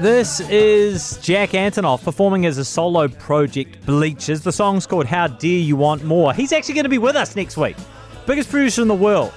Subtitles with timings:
[0.00, 4.40] This is Jack Antonoff performing as a solo project Bleachers.
[4.40, 6.32] The song's called How Dare You Want More.
[6.32, 7.76] He's actually going to be with us next week.
[8.24, 9.30] Biggest producer in the world.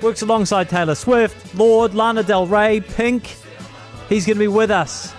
[0.00, 3.36] Works alongside Taylor Swift, Lorde, Lana Del Rey, Pink.
[4.08, 5.12] He's going to be with us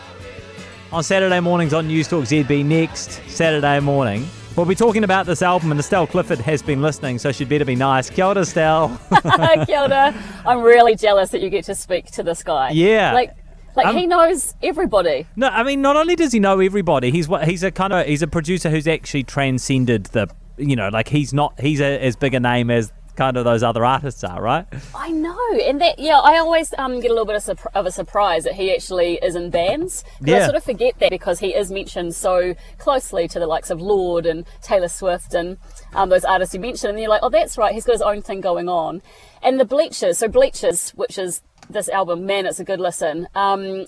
[0.92, 4.28] on Saturday mornings on News Talk ZB next Saturday morning.
[4.56, 7.64] We'll be talking about this album, and Estelle Clifford has been listening, so she'd better
[7.64, 8.10] be nice.
[8.10, 9.00] Kia ora, Estelle.
[9.68, 10.16] Kia ora.
[10.48, 12.72] I'm really jealous that you get to speak to this guy.
[12.72, 13.14] Yeah.
[13.14, 13.36] Like,
[13.76, 15.26] like Um, he knows everybody.
[15.36, 18.06] No, I mean, not only does he know everybody, he's what he's a kind of
[18.06, 22.16] he's a producer who's actually transcended the, you know, like he's not he's a, as
[22.16, 24.66] big a name as kind of those other artists are, right?
[24.96, 27.86] I know, and that yeah, I always um, get a little bit of, surp- of
[27.86, 30.06] a surprise that he actually is in bands.
[30.20, 33.70] 'Cause I sort of forget that because he is mentioned so closely to the likes
[33.72, 35.58] of Lorde and Taylor Swift and
[35.94, 38.22] um, those artists you mentioned, and you're like, oh, that's right, he's got his own
[38.22, 39.02] thing going on.
[39.44, 43.28] And the Bleachers, so Bleachers, which is this album, man, it's a good listen.
[43.36, 43.86] Um,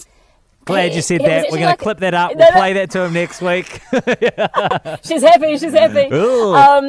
[0.65, 1.47] Glad you said that.
[1.51, 2.35] We're going to clip that up.
[2.35, 3.81] We'll play that to him next week.
[5.03, 6.11] she's happy, she's happy.
[6.11, 6.85] Um,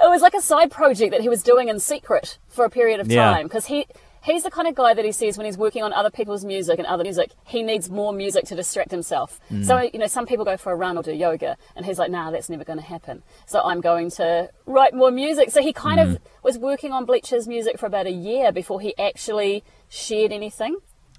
[0.00, 3.00] it was like a side project that he was doing in secret for a period
[3.00, 3.32] of Yeah.
[3.32, 3.86] time because he
[4.22, 6.78] he's the kind of guy that he says when he's working on other people's music
[6.78, 9.40] and other music, he needs more music to distract himself.
[9.50, 9.64] Mm.
[9.64, 12.10] So you know, some people go for a run or do yoga, and he's like,
[12.10, 15.50] "Nah, that's never going to happen." So I'm going to write more music.
[15.50, 16.12] So he kind Mm.
[16.16, 20.76] of was working on Bleacher's music for about a year before he actually shared anything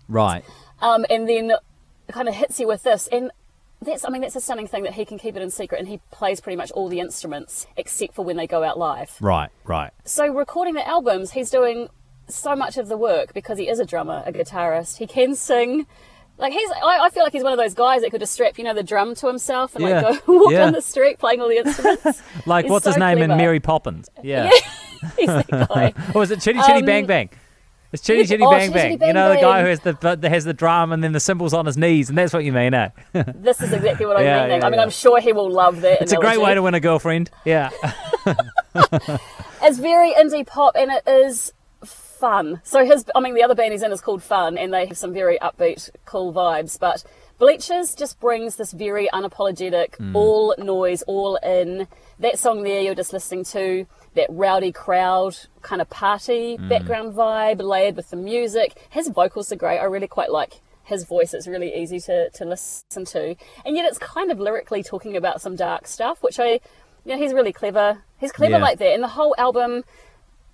[0.07, 0.43] right.
[0.81, 1.53] um, and then
[2.09, 3.31] kind of hits you with this and
[3.81, 5.87] that's i mean that's a stunning thing that he can keep it in secret and
[5.87, 9.49] he plays pretty much all the instruments except for when they go out live Right.
[9.63, 9.91] Right.
[10.05, 11.87] so recording the albums he's doing
[12.29, 15.85] so much of the work because he is a drummer a guitarist he can sing
[16.37, 18.57] like he's I, I feel like he's one of those guys that could just strap
[18.57, 20.01] you know the drum to himself and Yeah.
[20.01, 20.59] like go walk Yeah.
[20.65, 23.37] down the street playing all the instruments Like He's what's his so name in clever.
[23.41, 24.09] Mary Poppins?
[24.23, 24.49] Yeah.
[25.17, 27.29] he's that guy or is it Chitty Chitty Um, Bang Bang?
[27.91, 28.91] It's Chitty Chitty oh, Bang Bang.
[29.01, 31.65] You know the guy who has the has the drum and then the cymbals on
[31.65, 32.89] his knees, and that's what you mean, eh?
[33.33, 34.83] this is exactly what i'm Yeah, meaning yeah, i mean yeah.
[34.83, 37.31] i'm sure he will love that It's a great way to win a girlfriend.
[37.45, 37.71] Yeah.
[39.61, 41.51] It's very indie pop and it is
[42.19, 42.61] fun.
[42.63, 44.97] So his, I mean, the other band he's in is called Fun, and they have
[44.97, 46.79] some very upbeat, cool vibes.
[46.79, 47.03] But
[47.39, 50.13] Bleachers just brings this very unapologetic, mm.
[50.13, 51.87] all noise, all in.
[52.19, 56.67] That song there you're just listening to, that rowdy crowd kind of party mm.
[56.67, 58.77] background vibe, layered with the music.
[58.89, 59.79] His vocals are great.
[59.79, 61.33] I really quite like his voice.
[61.33, 65.41] It's really easy to, to listen to, and yet it's kind of lyrically talking about
[65.41, 66.59] some dark stuff, which I.
[67.05, 68.03] You know, he's really clever.
[68.19, 68.61] He's clever Yeah.
[68.61, 68.93] like that.
[68.93, 69.83] And the whole album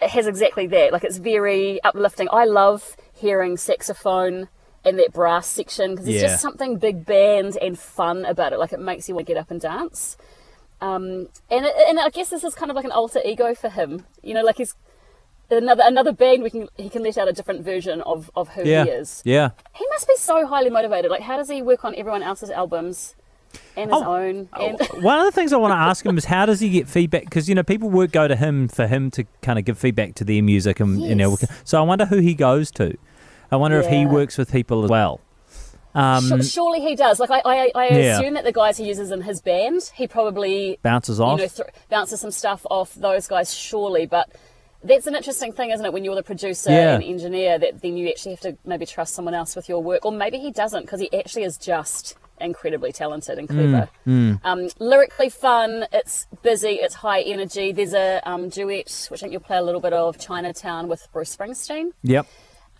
[0.01, 0.91] it has exactly that.
[0.91, 2.27] Like it's very uplifting.
[2.31, 4.49] I love hearing saxophone
[4.83, 6.27] in that brass section because there's Yeah.
[6.29, 8.59] just something big band and fun about it.
[8.59, 10.17] Like it makes you want to get up and dance.
[10.81, 13.69] Um, and it, and I guess this is kind of like an alter ego for
[13.69, 14.05] him.
[14.21, 14.75] You know, like he's
[15.49, 18.63] another another band we can he can let out a different version of of who
[18.63, 18.83] Yeah.
[18.83, 19.21] he is.
[19.25, 19.51] Yeah.
[19.73, 21.09] He must be so highly motivated.
[21.09, 23.15] Like how does he work on everyone else's albums
[23.77, 24.49] and his Oh, own?
[24.59, 26.87] And One of the things I want to ask him is how does he get
[26.87, 27.23] feedback?
[27.25, 30.15] Because you know people would go to him for him to kind of give feedback
[30.15, 32.97] to their music, and you know, so I wonder who he goes to.
[33.51, 35.21] I wonder if he works with people as well.
[35.93, 37.19] Um, surely he does.
[37.21, 38.19] Like I, I, I Yeah.
[38.19, 41.39] assume that the guys he uses in his band, he probably bounces off.
[41.39, 43.53] you know th- bounces some stuff off those guys.
[43.53, 44.29] Surely, but
[44.83, 45.93] that's an interesting thing, isn't it?
[45.93, 46.95] When you're the producer Yeah.
[46.95, 50.05] and engineer, that then you actually have to maybe trust someone else with your work,
[50.05, 53.89] or maybe he doesn't because he actually is just incredibly talented and clever.
[54.05, 55.85] Mm, Um, lyrically fun.
[55.93, 56.79] It's busy.
[56.81, 57.71] It's high energy.
[57.71, 61.07] There's a um, duet which I think you'll play a little bit of Chinatown with
[61.13, 61.91] Bruce Springsteen.
[62.03, 62.27] yep.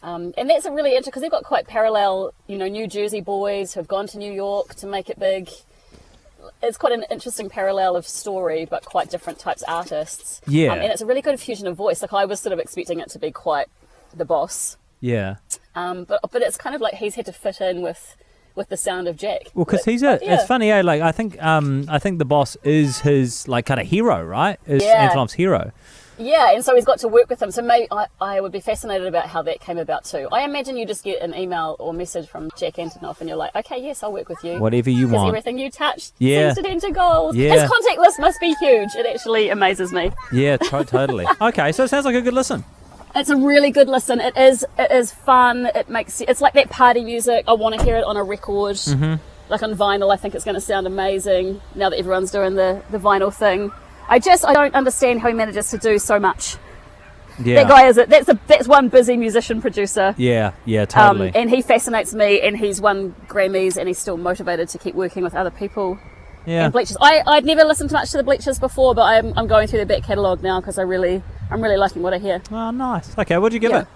[0.03, 3.21] Um, and that's a really interesting because they've got quite parallel, you know, New Jersey
[3.21, 5.49] boys who have gone to New York to make it big.
[6.61, 10.41] It's quite an interesting parallel of story, but quite different types of artists.
[10.47, 10.73] Yeah.
[10.73, 12.01] Um, and it's a really good fusion of voice.
[12.03, 13.66] Like I was sort of expecting it to be quite
[14.13, 15.37] the boss, Yeah.
[15.73, 18.16] um, but but it's kind of like he's had to fit in with
[18.55, 19.43] with the sound of Jack.
[19.53, 20.19] Well, because he's a.
[20.22, 20.35] yeah.
[20.35, 20.81] It's funny, eh?
[20.81, 24.59] Like I think, um, I think the boss is his like kind of hero, right?
[24.66, 25.09] Is Yeah.
[25.09, 25.72] Antonoff's hero.
[26.17, 27.52] Yeah, and so he's got to work with him.
[27.52, 30.29] So maybe I, I would be fascinated about how that came about too.
[30.31, 33.53] I imagine you just get an email or message from Jack Antonoff, and you're like,
[33.53, 34.57] okay, yes, I'll work with you.
[34.57, 35.28] Whatever you Because want.
[35.28, 36.53] everything you touch Yeah.
[36.53, 37.35] seems to turn to gold.
[37.35, 37.59] Yeah.
[37.59, 38.96] His contact list must be huge.
[38.96, 40.11] It actually amazes me.
[40.31, 41.25] Yeah, to- totally.
[41.41, 42.63] okay, so it sounds like a good listen.
[43.16, 44.20] It's a really good listen.
[44.20, 44.66] It is.
[44.78, 45.67] It is fun.
[45.73, 46.22] It makes.
[46.22, 47.46] It's like that party music.
[47.47, 49.16] I want to hear it on a record, Mm-hmm.
[49.50, 50.14] like on vinyl.
[50.14, 53.72] I think it's going to sound amazing now that everyone's doing the the vinyl thing.
[54.09, 56.58] I just I don't understand how he manages to do so much.
[57.44, 57.64] Yeah.
[57.64, 60.14] That guy is a, that's a that's one busy musician producer.
[60.17, 61.32] Yeah, yeah, Um, totally.
[61.35, 65.22] and he fascinates me, and he's won Grammys, and he's still motivated to keep working
[65.23, 66.00] with other people.
[66.46, 66.64] yeah.
[66.66, 69.67] And Bleachers, I I'd never listened much to the Bleachers before, but I'm I'm going
[69.67, 72.41] through their back catalogue now because I really I'm really liking what I hear.
[72.51, 73.17] Oh, nice.
[73.17, 73.81] Okay, what'd you give Yeah.
[73.81, 73.87] it?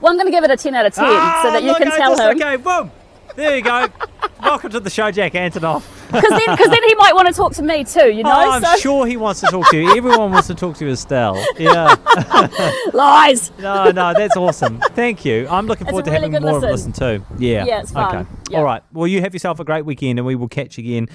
[0.00, 1.68] Well, I'm going to give it a 10 out of 10 so ah, that you
[1.68, 2.36] look, can I tell just- him.
[2.40, 2.90] Okay, boom.
[3.36, 3.86] There you go.
[4.42, 5.84] Welcome to the show, Jack Antonoff.
[6.10, 8.32] Because then, cause then he might want to talk to me too, you know?
[8.32, 9.96] Oh, I'm so, sure he wants to talk to you.
[9.96, 11.36] Everyone wants to talk to you, Estelle.
[11.58, 11.94] Yeah.
[12.92, 13.52] Lies!
[13.60, 14.80] No, no, that's awesome.
[14.94, 15.46] Thank you.
[15.48, 16.90] I'm looking forward to really having more of a listen.
[16.92, 17.26] listen too.
[17.38, 17.64] Yeah.
[17.66, 18.16] Yeah, it's fun.
[18.16, 18.30] Okay.
[18.50, 18.58] Yeah.
[18.58, 18.82] All right.
[18.92, 21.08] Well, you have yourself a great weekend, and we will catch you again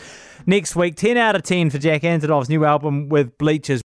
[0.46, 0.96] next week.
[0.96, 3.82] 10 out of 10 for Jack Antonoff's new album with Bleachers.